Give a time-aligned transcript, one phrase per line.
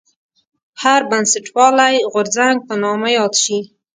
[0.81, 3.59] هر بنسټپالی غورځنګ په نامه یاد شي.